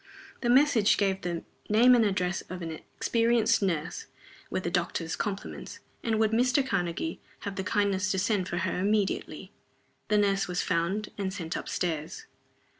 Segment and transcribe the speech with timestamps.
[0.41, 4.07] The message gave the name and address of an experienced nurse
[4.49, 6.67] with the doctor's compliments, and would Mr.
[6.67, 9.51] Karnegie have the kindness to send for her immediately.
[10.07, 12.25] The nurse was found and sent up stairs.